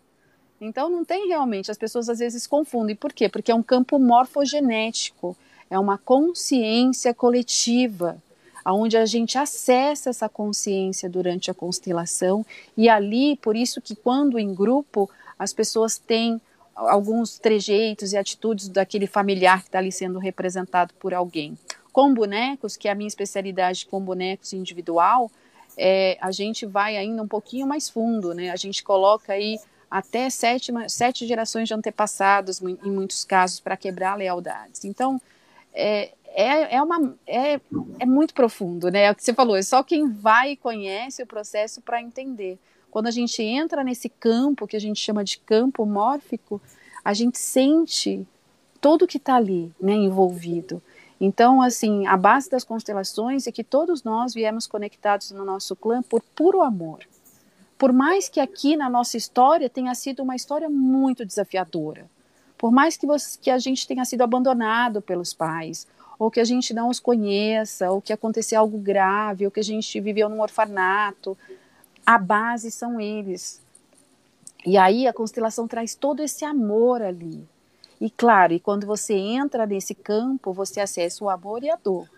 Então 0.62 0.90
não 0.90 1.04
tem 1.04 1.28
realmente, 1.28 1.72
as 1.72 1.78
pessoas 1.78 2.10
às 2.10 2.20
vezes 2.20 2.46
confundem. 2.46 2.96
Por 2.96 3.12
quê? 3.12 3.28
Porque 3.28 3.52
é 3.52 3.56
um 3.56 3.64
campo 3.64 3.98
morfogenético, 3.98 5.36
é 5.70 5.80
uma 5.80 5.98
consciência 5.98 7.12
coletiva, 7.12 8.22
onde 8.66 8.98
a 8.98 9.06
gente 9.06 9.38
acessa 9.38 10.10
essa 10.10 10.30
consciência 10.30 11.10
durante 11.10 11.50
a 11.50 11.54
constelação, 11.54 12.46
e 12.76 12.90
ali, 12.90 13.38
por 13.38 13.56
isso 13.56 13.82
que 13.82 13.96
quando 13.96 14.38
em 14.38 14.54
grupo, 14.54 15.10
as 15.38 15.54
pessoas 15.54 15.98
têm 15.98 16.42
alguns 16.76 17.38
trejeitos 17.38 18.14
e 18.14 18.18
atitudes 18.18 18.70
daquele 18.70 19.08
familiar 19.08 19.62
que 19.62 19.68
está 19.68 19.80
ali 19.80 19.92
sendo 19.92 20.20
representado 20.20 20.94
por 20.96 21.14
alguém. 21.14 21.58
Com 21.92 22.14
bonecos, 22.14 22.78
que 22.78 22.88
é 22.88 22.92
a 22.92 22.96
minha 22.96 23.08
especialidade 23.08 23.86
com 23.86 24.00
bonecos 24.00 24.54
individual, 24.54 25.30
é, 25.78 26.18
a 26.22 26.32
gente 26.32 26.66
vai 26.66 26.98
ainda 26.98 27.22
um 27.22 27.28
pouquinho 27.28 27.68
mais 27.68 27.90
fundo, 27.90 28.34
né? 28.34 28.50
A 28.52 28.56
gente 28.56 28.84
coloca 28.84 29.34
aí 29.34 29.60
até 29.90 30.30
sete, 30.30 30.72
sete 30.88 31.26
gerações 31.26 31.68
de 31.68 31.74
antepassados, 31.74 32.62
em 32.62 32.92
muitos 32.92 33.26
casos, 33.26 33.60
para 33.60 33.76
quebrar 33.76 34.16
lealdades. 34.16 34.86
Então, 34.86 35.20
é, 35.74 36.12
é, 36.34 36.76
é, 36.76 36.82
uma, 36.82 37.16
é, 37.26 37.60
é 38.00 38.06
muito 38.06 38.34
profundo, 38.34 38.90
né? 38.90 39.04
É 39.04 39.12
o 39.12 39.16
que 39.16 39.24
você 39.24 39.34
falou, 39.34 39.56
é 39.56 39.62
só 39.62 39.84
quem 39.84 40.10
vai 40.10 40.52
e 40.52 40.58
conhece 40.58 41.24
o 41.24 41.28
processo 41.28 41.82
para 41.82 42.02
entender. 42.02 42.58
Quando 42.92 43.08
a 43.08 43.12
gente 43.12 43.42
entra 43.42 43.84
nesse 43.84 44.10
campo 44.10 44.68
que 44.68 44.76
a 44.76 44.80
gente 44.80 45.00
chama 45.00 45.24
de 45.24 45.38
campo 45.40 45.86
mórfico, 45.86 46.62
a 47.04 47.14
gente 47.14 47.38
sente 47.38 48.28
tudo 48.82 49.08
que 49.08 49.18
está 49.18 49.36
ali, 49.36 49.72
né, 49.80 49.94
envolvido. 49.94 50.82
Então, 51.20 51.62
assim, 51.62 52.08
a 52.08 52.16
base 52.16 52.50
das 52.50 52.64
constelações 52.64 53.46
é 53.46 53.52
que 53.52 53.64
todos 53.64 54.04
nós 54.04 54.34
viemos 54.34 54.66
conectados 54.66 55.32
no 55.32 55.44
nosso 55.44 55.76
clã 55.76 56.02
por 56.02 56.22
puro 56.36 56.62
amor. 56.62 57.00
Por 57.78 57.92
mais 57.92 58.30
que 58.30 58.40
aqui 58.40 58.76
na 58.76 58.90
nossa 58.90 59.18
história 59.18 59.70
tenha 59.70 59.94
sido 59.96 60.24
uma 60.24 60.36
história 60.36 60.70
muito 60.70 61.26
desafiadora, 61.26 62.10
por 62.58 62.72
mais 62.72 62.98
que, 62.98 63.08
você, 63.08 63.40
que 63.40 63.50
a 63.50 63.58
gente 63.58 63.88
tenha 63.88 64.04
sido 64.04 64.22
abandonado 64.22 65.02
pelos 65.02 65.34
pais, 65.34 65.88
ou 66.20 66.30
que 66.30 66.42
a 66.42 66.44
gente 66.44 66.74
não 66.74 66.90
os 66.90 67.00
conheça, 67.00 67.90
ou 67.90 68.02
que 68.02 68.12
aconteceu 68.12 68.60
algo 68.60 68.78
grave, 68.78 69.46
ou 69.46 69.52
que 69.52 69.62
a 69.62 69.64
gente 69.64 70.02
viveu 70.02 70.28
num 70.28 70.42
orfanato, 70.42 71.38
a 72.06 72.18
base 72.18 72.70
são 72.70 73.00
eles. 73.00 73.62
E 74.66 74.78
aí 74.78 75.08
a 75.08 75.14
constelação 75.14 75.66
traz 75.66 75.96
todo 75.96 76.22
esse 76.22 76.44
amor 76.44 77.02
ali. 77.02 77.48
E 78.02 78.10
claro, 78.10 78.52
e 78.52 78.60
quando 78.60 78.86
você 78.86 79.14
entra 79.14 79.66
nesse 79.66 79.96
campo, 79.96 80.52
você 80.52 80.82
acessa 80.82 81.24
o 81.24 81.30
amor 81.30 81.64
e 81.64 81.70
a 81.70 81.78
dor. 81.78 82.10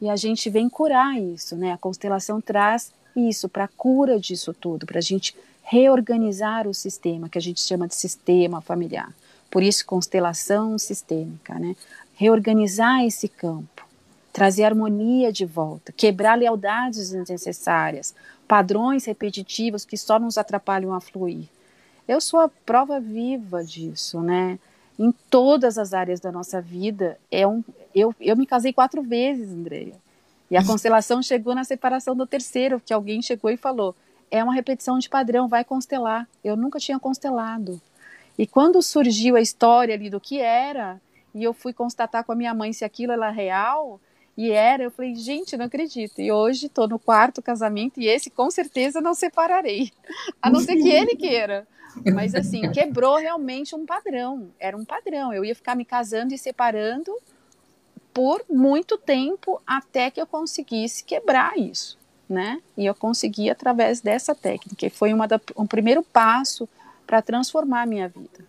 E 0.00 0.08
a 0.08 0.16
gente 0.16 0.48
vem 0.48 0.68
curar 0.68 1.20
isso, 1.20 1.54
né? 1.54 1.72
A 1.72 1.78
constelação 1.78 2.40
traz 2.40 2.92
isso 3.14 3.48
para 3.48 3.64
a 3.64 3.68
cura 3.68 4.18
disso 4.18 4.54
tudo, 4.54 4.86
para 4.86 4.98
a 4.98 5.02
gente 5.02 5.36
reorganizar 5.62 6.66
o 6.66 6.74
sistema, 6.74 7.28
que 7.28 7.38
a 7.38 7.40
gente 7.40 7.60
chama 7.60 7.86
de 7.86 7.94
sistema 7.94 8.60
familiar. 8.60 9.14
Por 9.50 9.62
isso, 9.62 9.86
constelação 9.86 10.78
sistêmica, 10.78 11.58
né? 11.58 11.76
Reorganizar 12.14 13.04
esse 13.04 13.28
campo, 13.28 13.86
trazer 14.32 14.64
harmonia 14.64 15.32
de 15.32 15.44
volta, 15.44 15.92
quebrar 15.92 16.38
lealdades 16.38 17.10
desnecessárias, 17.10 18.14
padrões 18.46 19.04
repetitivos 19.04 19.84
que 19.84 19.96
só 19.96 20.18
nos 20.18 20.38
atrapalham 20.38 20.92
a 20.92 21.00
fluir. 21.00 21.48
Eu 22.06 22.20
sou 22.20 22.40
a 22.40 22.48
prova 22.48 23.00
viva 23.00 23.64
disso, 23.64 24.20
né? 24.20 24.58
em 24.98 25.12
todas 25.30 25.78
as 25.78 25.92
áreas 25.92 26.20
da 26.20 26.30
nossa 26.30 26.60
vida. 26.60 27.18
É 27.30 27.46
um, 27.46 27.62
eu, 27.94 28.14
eu 28.20 28.36
me 28.36 28.46
casei 28.46 28.72
quatro 28.72 29.02
vezes, 29.02 29.50
Andreia. 29.50 29.94
E 30.50 30.56
a 30.56 30.64
constelação 30.64 31.22
chegou 31.22 31.54
na 31.54 31.64
separação 31.64 32.14
do 32.14 32.26
terceiro, 32.26 32.80
que 32.84 32.92
alguém 32.92 33.20
chegou 33.22 33.50
e 33.50 33.56
falou: 33.56 33.94
é 34.30 34.42
uma 34.42 34.54
repetição 34.54 34.98
de 34.98 35.08
padrão, 35.08 35.48
vai 35.48 35.64
constelar. 35.64 36.28
Eu 36.42 36.56
nunca 36.56 36.78
tinha 36.78 36.98
constelado. 36.98 37.80
E 38.38 38.46
quando 38.46 38.82
surgiu 38.82 39.36
a 39.36 39.40
história 39.40 39.94
ali 39.94 40.10
do 40.10 40.20
que 40.20 40.40
era, 40.40 41.00
e 41.34 41.42
eu 41.42 41.52
fui 41.52 41.72
constatar 41.72 42.24
com 42.24 42.32
a 42.32 42.36
minha 42.36 42.54
mãe 42.54 42.72
se 42.72 42.84
aquilo 42.84 43.12
era 43.12 43.30
real, 43.30 44.00
e 44.36 44.50
era, 44.50 44.82
eu 44.82 44.90
falei, 44.90 45.14
gente, 45.14 45.56
não 45.56 45.66
acredito. 45.66 46.20
E 46.20 46.32
hoje 46.32 46.66
estou 46.66 46.88
no 46.88 46.98
quarto 46.98 47.40
casamento 47.40 48.00
e 48.00 48.08
esse 48.08 48.30
com 48.30 48.50
certeza 48.50 49.00
não 49.00 49.14
separarei. 49.14 49.92
A 50.42 50.50
não 50.50 50.60
ser 50.60 50.76
que 50.76 50.88
ele 50.88 51.14
queira. 51.14 51.66
Mas 52.12 52.34
assim, 52.34 52.68
quebrou 52.72 53.16
realmente 53.16 53.74
um 53.76 53.86
padrão. 53.86 54.48
Era 54.58 54.76
um 54.76 54.84
padrão. 54.84 55.32
Eu 55.32 55.44
ia 55.44 55.54
ficar 55.54 55.76
me 55.76 55.84
casando 55.84 56.34
e 56.34 56.38
separando 56.38 57.16
por 58.12 58.44
muito 58.50 58.98
tempo 58.98 59.60
até 59.66 60.10
que 60.10 60.20
eu 60.20 60.26
conseguisse 60.26 61.04
quebrar 61.04 61.56
isso, 61.56 61.98
né? 62.28 62.60
E 62.76 62.86
eu 62.86 62.94
consegui 62.94 63.48
através 63.50 64.00
dessa 64.00 64.34
técnica. 64.34 64.86
E 64.86 64.90
foi 64.90 65.12
uma 65.12 65.28
da, 65.28 65.40
um 65.56 65.66
primeiro 65.66 66.02
passo 66.02 66.68
para 67.06 67.22
transformar 67.22 67.82
a 67.82 67.86
minha 67.86 68.08
vida. 68.08 68.44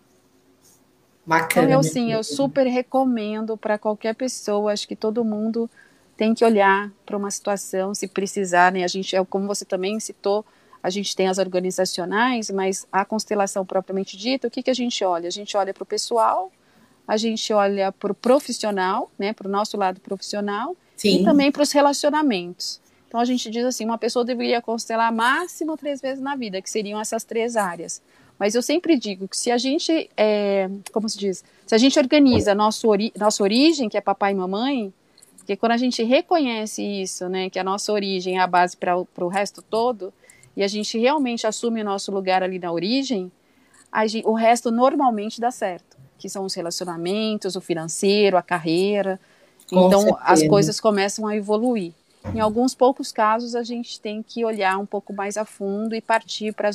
Bacana. 1.26 1.66
Então, 1.66 1.80
eu 1.80 1.82
sim, 1.82 2.12
eu 2.12 2.22
super 2.22 2.66
recomendo 2.66 3.56
para 3.56 3.76
qualquer 3.76 4.14
pessoa. 4.14 4.72
Acho 4.72 4.86
que 4.86 4.94
todo 4.94 5.24
mundo 5.24 5.68
tem 6.16 6.32
que 6.32 6.44
olhar 6.44 6.90
para 7.04 7.16
uma 7.16 7.30
situação, 7.30 7.94
se 7.94 8.06
precisar, 8.06 8.72
né? 8.72 8.84
A 8.84 8.88
gente, 8.88 9.14
é 9.14 9.24
como 9.24 9.46
você 9.46 9.64
também 9.64 9.98
citou, 9.98 10.44
a 10.82 10.88
gente 10.88 11.16
tem 11.16 11.26
as 11.26 11.38
organizacionais, 11.38 12.48
mas 12.50 12.86
a 12.92 13.04
constelação 13.04 13.66
propriamente 13.66 14.16
dita, 14.16 14.46
o 14.46 14.50
que, 14.50 14.62
que 14.62 14.70
a 14.70 14.74
gente 14.74 15.04
olha? 15.04 15.26
A 15.26 15.32
gente 15.32 15.56
olha 15.56 15.74
para 15.74 15.82
o 15.82 15.86
pessoal, 15.86 16.52
a 17.06 17.16
gente 17.16 17.52
olha 17.52 17.90
para 17.90 18.12
o 18.12 18.14
profissional, 18.14 19.10
né, 19.18 19.32
para 19.32 19.48
o 19.48 19.50
nosso 19.50 19.76
lado 19.76 20.00
profissional, 20.00 20.76
Sim. 20.96 21.22
e 21.22 21.24
também 21.24 21.50
para 21.50 21.62
os 21.62 21.72
relacionamentos. 21.72 22.80
Então 23.08 23.20
a 23.20 23.24
gente 23.24 23.50
diz 23.50 23.64
assim, 23.64 23.84
uma 23.84 23.98
pessoa 23.98 24.24
deveria 24.24 24.62
constelar 24.62 25.12
máximo 25.12 25.76
três 25.76 26.00
vezes 26.00 26.22
na 26.22 26.36
vida, 26.36 26.62
que 26.62 26.70
seriam 26.70 27.00
essas 27.00 27.24
três 27.24 27.56
áreas. 27.56 28.00
Mas 28.38 28.54
eu 28.54 28.62
sempre 28.62 28.98
digo 28.98 29.26
que 29.26 29.36
se 29.36 29.50
a 29.50 29.58
gente, 29.58 30.10
é, 30.16 30.68
como 30.92 31.08
se 31.08 31.18
diz, 31.18 31.44
se 31.66 31.74
a 31.74 31.78
gente 31.78 31.98
organiza 31.98 32.54
nosso 32.54 32.88
ori 32.88 33.12
nossa 33.18 33.42
origem, 33.42 33.88
que 33.88 33.96
é 33.96 34.00
papai 34.00 34.32
e 34.32 34.34
mamãe, 34.34 34.92
porque 35.38 35.56
quando 35.56 35.72
a 35.72 35.76
gente 35.76 36.02
reconhece 36.02 36.82
isso, 36.82 37.28
né, 37.28 37.48
que 37.48 37.58
a 37.58 37.64
nossa 37.64 37.92
origem 37.92 38.36
é 38.36 38.40
a 38.40 38.46
base 38.46 38.76
para 38.76 38.96
o 38.96 39.28
resto 39.28 39.62
todo, 39.62 40.12
e 40.56 40.62
a 40.62 40.68
gente 40.68 40.98
realmente 40.98 41.46
assume 41.46 41.82
o 41.82 41.84
nosso 41.84 42.10
lugar 42.10 42.42
ali 42.42 42.58
na 42.58 42.72
origem, 42.72 43.30
gente, 44.06 44.26
o 44.26 44.32
resto 44.32 44.70
normalmente 44.70 45.40
dá 45.40 45.50
certo, 45.50 45.96
que 46.18 46.28
são 46.28 46.44
os 46.44 46.54
relacionamentos, 46.54 47.56
o 47.56 47.60
financeiro, 47.60 48.36
a 48.36 48.42
carreira. 48.42 49.20
Com 49.70 49.86
então 49.86 50.00
certeza. 50.02 50.24
as 50.24 50.46
coisas 50.46 50.80
começam 50.80 51.26
a 51.26 51.36
evoluir. 51.36 51.92
Em 52.34 52.40
alguns 52.40 52.74
poucos 52.74 53.12
casos 53.12 53.54
a 53.54 53.62
gente 53.62 54.00
tem 54.00 54.22
que 54.22 54.44
olhar 54.44 54.78
um 54.78 54.86
pouco 54.86 55.12
mais 55.12 55.36
a 55.36 55.44
fundo 55.44 55.94
e 55.94 56.00
partir 56.00 56.52
para 56.52 56.70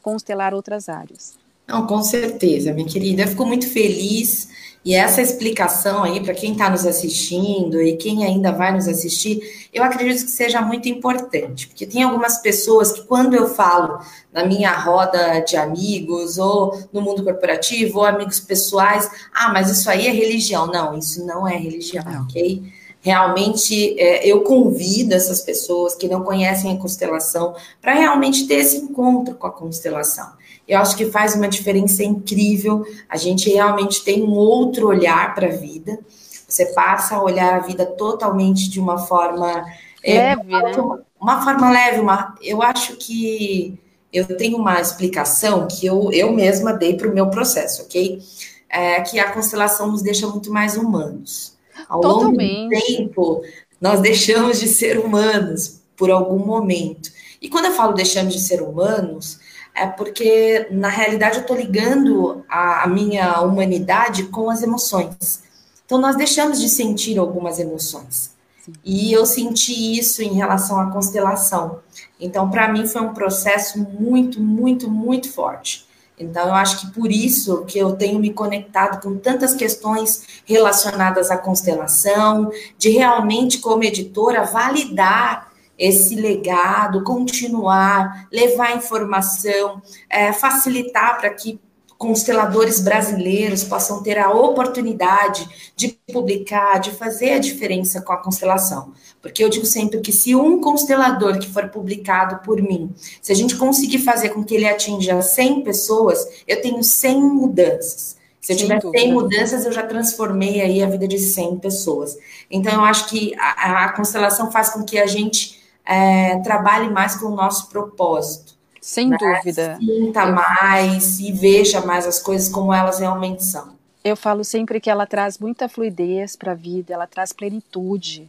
constelar 0.00 0.54
outras 0.54 0.88
áreas. 0.88 1.38
Não, 1.66 1.86
com 1.86 2.02
certeza, 2.02 2.72
minha 2.72 2.86
querida. 2.86 3.22
Eu 3.22 3.28
fico 3.28 3.46
muito 3.46 3.68
feliz 3.68 4.48
e 4.84 4.94
essa 4.94 5.22
explicação 5.22 6.02
aí, 6.02 6.20
para 6.20 6.34
quem 6.34 6.52
está 6.52 6.68
nos 6.68 6.84
assistindo 6.84 7.80
e 7.80 7.96
quem 7.96 8.24
ainda 8.24 8.50
vai 8.50 8.72
nos 8.72 8.88
assistir, 8.88 9.68
eu 9.72 9.82
acredito 9.84 10.24
que 10.24 10.30
seja 10.30 10.60
muito 10.60 10.88
importante, 10.88 11.68
porque 11.68 11.86
tem 11.86 12.02
algumas 12.02 12.42
pessoas 12.42 12.90
que, 12.90 13.02
quando 13.02 13.34
eu 13.34 13.48
falo 13.48 14.00
na 14.32 14.44
minha 14.44 14.72
roda 14.72 15.38
de 15.40 15.56
amigos, 15.56 16.36
ou 16.36 16.76
no 16.92 17.00
mundo 17.00 17.22
corporativo, 17.22 18.00
ou 18.00 18.04
amigos 18.04 18.40
pessoais, 18.40 19.08
ah, 19.32 19.52
mas 19.52 19.70
isso 19.70 19.88
aí 19.88 20.08
é 20.08 20.10
religião. 20.10 20.66
Não, 20.66 20.98
isso 20.98 21.24
não 21.24 21.46
é 21.46 21.56
religião, 21.56 22.04
não. 22.04 22.22
ok? 22.22 22.62
Realmente, 23.04 23.98
é, 24.00 24.24
eu 24.24 24.42
convido 24.42 25.12
essas 25.12 25.40
pessoas 25.40 25.92
que 25.92 26.06
não 26.06 26.22
conhecem 26.22 26.72
a 26.72 26.78
constelação 26.78 27.52
para 27.80 27.94
realmente 27.94 28.46
ter 28.46 28.54
esse 28.54 28.76
encontro 28.76 29.34
com 29.34 29.46
a 29.48 29.50
constelação. 29.50 30.32
Eu 30.68 30.78
acho 30.78 30.96
que 30.96 31.10
faz 31.10 31.34
uma 31.34 31.48
diferença 31.48 32.04
incrível. 32.04 32.86
A 33.08 33.16
gente 33.16 33.50
realmente 33.50 34.04
tem 34.04 34.22
um 34.22 34.30
outro 34.30 34.86
olhar 34.86 35.34
para 35.34 35.48
a 35.48 35.50
vida. 35.50 35.98
Você 36.46 36.66
passa 36.66 37.16
a 37.16 37.22
olhar 37.22 37.54
a 37.56 37.58
vida 37.58 37.84
totalmente 37.84 38.70
de 38.70 38.78
uma 38.78 38.98
forma 38.98 39.64
é, 40.00 40.36
leve, 40.36 40.52
é, 40.52 40.56
uma, 40.56 40.62
né? 40.62 41.02
uma 41.20 41.42
forma 41.42 41.70
leve. 41.72 42.00
Uma, 42.00 42.36
eu 42.40 42.62
acho 42.62 42.96
que 42.98 43.76
eu 44.12 44.36
tenho 44.36 44.56
uma 44.56 44.80
explicação 44.80 45.66
que 45.66 45.84
eu, 45.84 46.12
eu 46.12 46.32
mesma 46.32 46.72
dei 46.72 46.96
para 46.96 47.08
o 47.08 47.14
meu 47.14 47.30
processo, 47.30 47.82
ok? 47.82 48.20
É, 48.68 49.00
que 49.00 49.18
a 49.18 49.32
constelação 49.32 49.90
nos 49.90 50.02
deixa 50.02 50.28
muito 50.28 50.52
mais 50.52 50.76
humanos. 50.76 51.58
Ao 51.88 52.00
Totalmente. 52.00 52.62
longo 52.62 52.74
do 52.74 52.80
tempo, 52.86 53.42
nós 53.80 54.00
deixamos 54.00 54.60
de 54.60 54.68
ser 54.68 54.98
humanos 54.98 55.80
por 55.96 56.10
algum 56.10 56.38
momento. 56.38 57.10
E 57.40 57.48
quando 57.48 57.66
eu 57.66 57.72
falo 57.72 57.92
deixamos 57.92 58.34
de 58.34 58.40
ser 58.40 58.62
humanos, 58.62 59.40
é 59.74 59.86
porque, 59.86 60.68
na 60.70 60.88
realidade, 60.88 61.36
eu 61.36 61.42
estou 61.42 61.56
ligando 61.56 62.44
a, 62.48 62.84
a, 62.84 62.86
minha 62.86 63.40
humanidade 63.40 64.24
com 64.24 64.50
as 64.50 64.62
emoções. 64.62 65.42
Então, 65.84 65.98
nós 65.98 66.16
deixamos 66.16 66.60
de 66.60 66.68
sentir 66.68 67.18
algumas 67.18 67.58
emoções. 67.58 68.32
Sim. 68.64 68.72
E 68.84 69.12
eu 69.12 69.24
senti 69.26 69.98
isso 69.98 70.22
em 70.22 70.34
relação 70.34 70.78
à 70.78 70.90
constelação. 70.90 71.80
Então, 72.20 72.50
para 72.50 72.70
mim, 72.72 72.86
foi 72.86 73.02
um 73.02 73.14
processo 73.14 73.78
muito, 73.78 74.40
muito, 74.40 74.90
muito 74.90 75.32
forte. 75.32 75.86
Então, 76.18 76.48
eu 76.48 76.54
acho 76.54 76.80
que 76.80 76.92
por 76.92 77.10
isso 77.10 77.64
que 77.64 77.78
eu 77.78 77.96
tenho 77.96 78.18
me 78.18 78.32
conectado 78.32 79.02
com 79.02 79.16
tantas 79.16 79.54
questões 79.54 80.42
relacionadas 80.44 81.30
à 81.30 81.36
constelação, 81.36 82.50
de 82.78 82.90
realmente, 82.90 83.58
como 83.58 83.82
editora, 83.84 84.44
validar 84.44 85.50
esse 85.78 86.14
legado, 86.14 87.02
continuar, 87.02 88.28
levar 88.30 88.76
informação, 88.76 89.82
é, 90.08 90.32
facilitar 90.32 91.18
para 91.18 91.30
que 91.30 91.58
consteladores 92.02 92.80
brasileiros 92.80 93.62
possam 93.62 94.02
ter 94.02 94.18
a 94.18 94.32
oportunidade 94.32 95.72
de 95.76 95.96
publicar, 96.12 96.80
de 96.80 96.90
fazer 96.90 97.34
a 97.34 97.38
diferença 97.38 98.02
com 98.02 98.12
a 98.12 98.16
constelação. 98.16 98.92
Porque 99.22 99.44
eu 99.44 99.48
digo 99.48 99.64
sempre 99.64 100.00
que 100.00 100.10
se 100.10 100.34
um 100.34 100.60
constelador 100.60 101.38
que 101.38 101.48
for 101.48 101.68
publicado 101.68 102.40
por 102.44 102.60
mim, 102.60 102.92
se 103.20 103.30
a 103.30 103.36
gente 103.36 103.54
conseguir 103.54 104.00
fazer 104.00 104.30
com 104.30 104.42
que 104.42 104.52
ele 104.52 104.68
atinja 104.68 105.22
100 105.22 105.62
pessoas, 105.62 106.42
eu 106.48 106.60
tenho 106.60 106.82
100 106.82 107.22
mudanças. 107.22 108.16
Se 108.40 108.52
eu 108.52 108.56
tiver 108.56 108.80
100 108.80 109.12
mudanças, 109.12 109.64
eu 109.64 109.70
já 109.70 109.86
transformei 109.86 110.60
aí 110.60 110.82
a 110.82 110.88
vida 110.88 111.06
de 111.06 111.20
100 111.20 111.60
pessoas. 111.60 112.18
Então, 112.50 112.72
eu 112.72 112.80
acho 112.80 113.08
que 113.08 113.32
a, 113.38 113.84
a 113.84 113.92
constelação 113.92 114.50
faz 114.50 114.70
com 114.70 114.82
que 114.82 114.98
a 114.98 115.06
gente 115.06 115.62
é, 115.86 116.40
trabalhe 116.40 116.90
mais 116.90 117.14
com 117.14 117.26
o 117.26 117.36
nosso 117.36 117.68
propósito. 117.68 118.60
Sem 118.82 119.10
né? 119.10 119.16
dúvida. 119.16 119.78
Sinta 119.78 120.26
mais 120.26 121.20
e 121.20 121.30
veja 121.30 121.80
mais 121.86 122.04
as 122.04 122.18
coisas 122.18 122.48
como 122.48 122.74
elas 122.74 122.98
realmente 122.98 123.44
são. 123.44 123.76
Eu 124.02 124.16
falo 124.16 124.42
sempre 124.42 124.80
que 124.80 124.90
ela 124.90 125.06
traz 125.06 125.38
muita 125.38 125.68
fluidez 125.68 126.34
para 126.34 126.50
a 126.50 126.56
vida, 126.56 126.92
ela 126.92 127.06
traz 127.06 127.32
plenitude, 127.32 128.28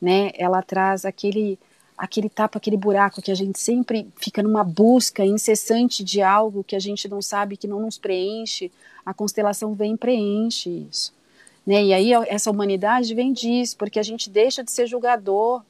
né? 0.00 0.30
Ela 0.38 0.62
traz 0.62 1.04
aquele 1.04 1.58
aquele 1.96 2.28
tapa, 2.28 2.58
aquele 2.58 2.76
buraco 2.76 3.20
que 3.20 3.32
a 3.32 3.34
gente 3.34 3.58
sempre 3.58 4.08
fica 4.14 4.40
numa 4.40 4.62
busca 4.62 5.24
incessante 5.24 6.04
de 6.04 6.22
algo 6.22 6.62
que 6.62 6.76
a 6.76 6.78
gente 6.78 7.08
não 7.08 7.20
sabe, 7.20 7.56
que 7.56 7.66
não 7.66 7.80
nos 7.80 7.98
preenche. 7.98 8.70
A 9.04 9.12
constelação 9.12 9.74
vem 9.74 9.94
e 9.94 9.98
preenche 9.98 10.86
isso. 10.88 11.12
Né? 11.66 11.86
E 11.86 11.92
aí 11.92 12.12
essa 12.28 12.52
humanidade 12.52 13.12
vem 13.16 13.32
disso, 13.32 13.76
porque 13.76 13.98
a 13.98 14.02
gente 14.04 14.30
deixa 14.30 14.62
de 14.62 14.70
ser 14.70 14.86
julgador. 14.86 15.62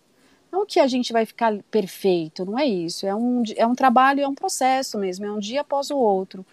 Não 0.50 0.64
que 0.64 0.80
a 0.80 0.86
gente 0.86 1.12
vai 1.12 1.26
ficar 1.26 1.56
perfeito, 1.70 2.44
não 2.44 2.58
é 2.58 2.66
isso. 2.66 3.06
É 3.06 3.14
um, 3.14 3.42
é 3.56 3.66
um 3.66 3.74
trabalho, 3.74 4.20
é 4.20 4.28
um 4.28 4.34
processo 4.34 4.98
mesmo, 4.98 5.26
é 5.26 5.32
um 5.32 5.38
dia 5.38 5.60
após 5.60 5.90
o 5.90 5.96
outro. 5.96 6.44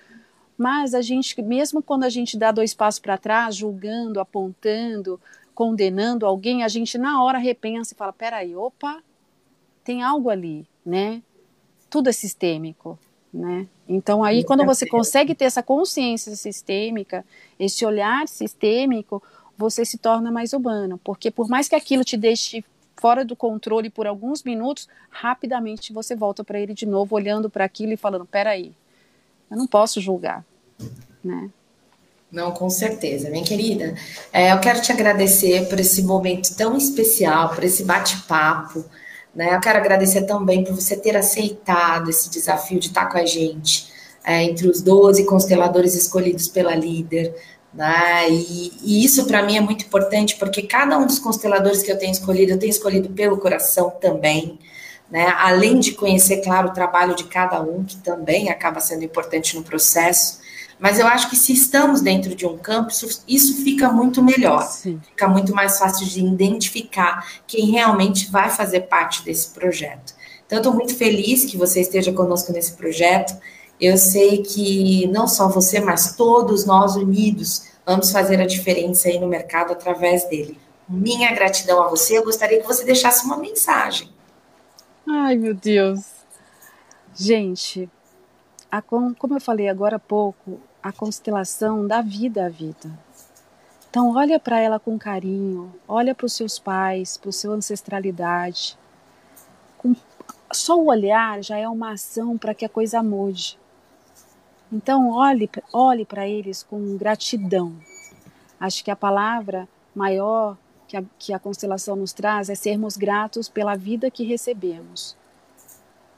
Mas 0.58 0.94
a 0.94 1.02
gente, 1.02 1.42
mesmo 1.42 1.82
quando 1.82 2.04
a 2.04 2.10
gente 2.10 2.38
dá 2.38 2.52
dois 2.52 2.74
passos 2.74 3.00
para 3.00 3.18
trás, 3.18 3.56
julgando, 3.56 4.20
apontando, 4.20 5.20
condenando 5.54 6.26
alguém, 6.26 6.64
a 6.64 6.68
gente 6.68 6.98
na 6.98 7.24
hora 7.24 7.38
repensa 7.38 7.94
e 7.94 7.98
fala: 7.98 8.14
peraí, 8.14 8.56
opa, 8.56 9.02
tem 9.84 10.04
algo 10.04 10.30
ali, 10.30 10.66
né? 10.86 11.22
Tudo 11.90 12.10
é 12.10 12.12
sistêmico, 12.12 12.98
né? 13.34 13.68
Então 13.88 14.24
aí 14.24 14.44
quando 14.44 14.66
você 14.66 14.86
consegue 14.88 15.36
ter 15.36 15.46
essa 15.46 15.62
consciência 15.62 16.36
sistêmica, 16.36 17.26
esse 17.60 17.86
olhar 17.86 18.28
sistêmico, 18.28 19.22
você 19.58 19.86
se 19.86 19.98
torna 19.98 20.32
mais 20.32 20.54
humano, 20.54 21.00
porque 21.04 21.32
por 21.32 21.48
mais 21.48 21.68
que 21.68 21.76
aquilo 21.76 22.04
te 22.04 22.18
deixe 22.18 22.64
fora 22.98 23.26
do 23.26 23.36
controle 23.36 23.90
por 23.90 24.08
alguns 24.08 24.44
minutos, 24.44 24.88
rapidamente 25.10 25.94
você 25.94 26.16
volta 26.16 26.44
para 26.44 26.60
ele 26.60 26.74
de 26.74 26.86
novo, 26.86 27.16
olhando 27.16 27.50
para 27.50 27.66
aquilo 27.66 27.94
e 27.94 27.98
falando: 27.98 28.26
peraí, 28.26 28.74
eu 29.50 29.58
não 29.58 29.68
posso 29.68 30.02
julgar, 30.02 30.46
né? 31.24 31.50
Não, 32.32 32.52
com 32.52 32.70
certeza, 32.70 33.30
minha 33.30 33.46
querida. 33.46 33.96
É, 34.34 34.52
eu 34.52 34.60
quero 34.60 34.82
te 34.82 34.92
agradecer 34.92 35.70
por 35.70 35.80
esse 35.80 36.04
momento 36.04 36.54
tão 36.56 36.76
especial, 36.76 37.56
por 37.56 37.64
esse 37.64 37.86
bate-papo. 37.86 38.84
Né? 39.34 39.56
Eu 39.56 39.60
quero 39.62 39.78
agradecer 39.80 40.24
também 40.24 40.64
por 40.64 40.74
você 40.74 40.98
ter 40.98 41.16
aceitado 41.16 42.10
esse 42.10 42.30
desafio 42.30 42.80
de 42.80 42.88
estar 42.88 43.06
com 43.06 43.18
a 43.18 43.26
gente 43.26 43.90
é, 44.26 44.44
entre 44.44 44.68
os 44.68 44.82
12 44.82 45.24
consteladores 45.26 45.94
escolhidos 45.96 46.48
pela 46.48 46.76
líder. 46.76 47.34
Né? 47.76 48.30
E, 48.30 48.72
e 48.82 49.06
isso 49.06 49.26
para 49.26 49.44
mim 49.44 49.58
é 49.58 49.62
muito 49.62 49.86
importante, 49.86 50.38
porque 50.38 50.62
cada 50.62 50.98
um 50.98 51.06
dos 51.06 51.20
consteladores 51.20 51.84
que 51.84 51.92
eu 51.92 52.00
tenho 52.00 52.14
escolhido, 52.14 52.54
eu 52.54 52.60
tenho 52.60 52.70
escolhido 52.70 53.10
pelo 53.10 53.38
coração 53.38 53.90
também. 54.02 54.58
Né? 55.12 55.28
Além 55.38 55.80
de 55.80 55.92
conhecer, 55.92 56.38
claro, 56.38 56.70
o 56.70 56.74
trabalho 56.74 57.16
de 57.16 57.26
cada 57.26 57.62
um, 57.62 57.84
que 57.84 57.98
também 57.98 58.50
acaba 58.50 58.80
sendo 58.80 59.04
importante 59.04 59.56
no 59.56 59.64
processo. 59.64 60.40
Mas 60.80 61.00
eu 61.00 61.08
acho 61.08 61.30
que 61.30 61.36
se 61.36 61.54
estamos 61.54 62.02
dentro 62.02 62.34
de 62.34 62.46
um 62.46 62.58
campo, 62.58 62.92
isso, 63.28 63.64
fica 63.64 63.92
muito 63.92 64.24
melhor. 64.24 64.64
Sim. 64.64 65.00
Fica 65.10 65.28
muito 65.28 65.54
mais 65.54 65.78
fácil 65.78 66.06
de 66.06 66.24
identificar 66.24 67.26
quem 67.46 67.72
realmente 67.72 68.32
vai 68.32 68.50
fazer 68.50 68.82
parte 68.82 69.24
desse 69.24 69.50
projeto. 69.50 70.14
Então, 70.46 70.60
estou 70.60 70.74
muito 70.74 70.96
feliz 70.96 71.46
que 71.46 71.58
você 71.58 71.82
esteja 71.82 72.12
conosco 72.12 72.52
nesse 72.52 72.74
projeto. 72.74 73.36
Eu 73.80 73.98
sei 73.98 74.42
que 74.42 75.08
não 75.08 75.28
só 75.28 75.50
você, 75.50 75.80
mas 75.80 76.16
todos 76.16 76.66
nós 76.66 76.96
unidos 76.96 77.68
vamos 77.86 78.12
fazer 78.12 78.40
a 78.40 78.46
diferença 78.46 79.08
aí 79.08 79.20
no 79.20 79.28
mercado 79.28 79.74
através 79.74 80.24
dele. 80.30 80.58
Minha 80.88 81.34
gratidão 81.34 81.82
a 81.82 81.88
você. 81.88 82.18
Eu 82.18 82.24
gostaria 82.24 82.62
que 82.62 82.68
você 82.68 82.86
deixasse 82.86 83.26
uma 83.26 83.38
mensagem. 83.38 84.10
Ai, 85.08 85.36
meu 85.36 85.54
Deus. 85.54 86.04
Gente, 87.14 87.90
a, 88.72 88.82
como 88.82 89.16
eu 89.32 89.42
falei 89.42 89.70
agora 89.70 89.98
há 89.98 90.00
pouco, 90.00 90.60
a 90.82 90.92
constelação 90.92 91.88
dá 91.88 92.02
vida 92.02 92.46
à 92.46 92.50
vida. 92.50 92.92
Então, 93.90 94.14
olha 94.16 94.40
para 94.40 94.60
ela 94.60 94.80
com 94.80 95.00
carinho, 95.00 95.74
olha 95.88 96.14
para 96.14 96.26
os 96.26 96.34
seus 96.34 96.60
pais, 96.60 97.16
para 97.18 97.30
a 97.30 97.34
sua 97.34 97.56
ancestralidade. 97.56 98.78
Com, 99.78 99.96
só 100.52 100.78
o 100.78 100.88
olhar 100.88 101.42
já 101.42 101.58
é 101.58 101.68
uma 101.68 101.94
ação 101.94 102.38
para 102.38 102.54
que 102.54 102.66
a 102.66 102.70
coisa 102.70 103.02
mude. 103.02 103.58
Então, 104.76 105.10
olhe, 105.10 105.50
olhe 105.72 106.04
para 106.04 106.28
eles 106.28 106.62
com 106.62 106.98
gratidão. 106.98 107.72
Acho 108.60 108.84
que 108.84 108.92
a 108.92 108.96
palavra 108.96 109.70
maior 109.96 110.58
que 110.86 110.98
a, 110.98 111.04
que 111.18 111.34
a 111.34 111.40
constelação 111.40 111.96
nos 111.96 112.12
traz 112.12 112.50
é 112.50 112.56
sermos 112.56 112.98
gratos 112.98 113.48
pela 113.48 113.78
vida 113.78 114.12
que 114.12 114.26
recebemos. 114.26 115.16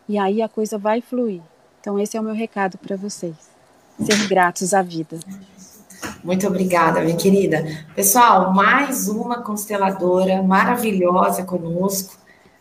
E 0.09 0.17
aí 0.17 0.41
a 0.41 0.49
coisa 0.49 0.75
vai 0.75 1.01
fluir. 1.01 1.41
Então, 1.79 1.99
esse 1.99 2.17
é 2.17 2.19
o 2.19 2.23
meu 2.23 2.33
recado 2.33 2.79
para 2.79 2.97
vocês. 2.97 3.35
Ser 4.03 4.27
gratos 4.27 4.73
à 4.73 4.81
vida. 4.81 5.19
Muito 6.23 6.47
obrigada, 6.47 7.01
minha 7.01 7.15
querida. 7.15 7.63
Pessoal, 7.95 8.51
mais 8.55 9.07
uma 9.07 9.43
consteladora 9.43 10.41
maravilhosa 10.41 11.43
conosco. 11.43 12.17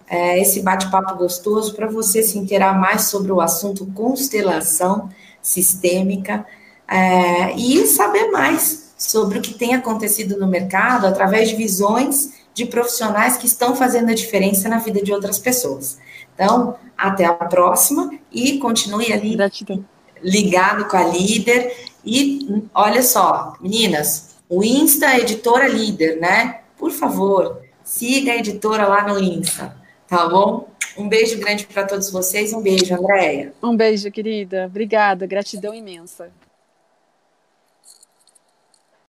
É, 0.06 0.38
esse 0.38 0.60
bate-papo 0.60 1.16
gostoso 1.16 1.74
para 1.74 1.86
você 1.86 2.22
se 2.22 2.38
inteirar 2.38 2.78
mais 2.78 3.04
sobre 3.04 3.32
o 3.32 3.40
assunto 3.40 3.86
constelação 3.86 5.08
sistêmica 5.46 6.44
é, 6.88 7.54
e 7.54 7.86
saber 7.86 8.30
mais 8.32 8.94
sobre 8.98 9.38
o 9.38 9.42
que 9.42 9.54
tem 9.54 9.74
acontecido 9.74 10.38
no 10.38 10.46
mercado 10.46 11.06
através 11.06 11.48
de 11.48 11.54
visões 11.54 12.34
de 12.52 12.66
profissionais 12.66 13.36
que 13.36 13.46
estão 13.46 13.76
fazendo 13.76 14.10
a 14.10 14.14
diferença 14.14 14.68
na 14.68 14.78
vida 14.78 15.00
de 15.02 15.12
outras 15.12 15.38
pessoas. 15.38 15.98
Então, 16.34 16.76
até 16.98 17.24
a 17.24 17.34
próxima 17.34 18.10
e 18.32 18.58
continue 18.58 19.12
ali 19.12 19.36
Gratidão. 19.36 19.84
ligado 20.22 20.86
com 20.86 20.96
a 20.96 21.04
líder. 21.04 21.76
E 22.04 22.64
olha 22.74 23.02
só, 23.02 23.54
meninas, 23.60 24.36
o 24.48 24.64
Insta 24.64 25.06
é 25.06 25.20
Editora 25.20 25.68
Líder, 25.68 26.18
né? 26.20 26.60
Por 26.76 26.90
favor, 26.90 27.60
siga 27.84 28.32
a 28.32 28.36
editora 28.36 28.86
lá 28.86 29.06
no 29.06 29.18
Insta, 29.18 29.76
tá 30.08 30.28
bom? 30.28 30.68
Um 30.98 31.08
beijo 31.08 31.38
grande 31.38 31.66
para 31.66 31.84
todos 31.84 32.10
vocês. 32.10 32.52
Um 32.52 32.60
beijo, 32.62 32.94
Andréia. 32.94 33.52
Um 33.62 33.76
beijo, 33.76 34.10
querida. 34.10 34.66
Obrigada. 34.66 35.26
Gratidão 35.26 35.74
imensa. 35.74 36.30